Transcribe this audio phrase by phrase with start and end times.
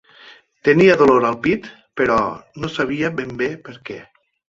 [0.69, 1.69] Tenia dolor al pit,
[2.01, 2.19] però
[2.65, 4.05] no sabia ben bé per què.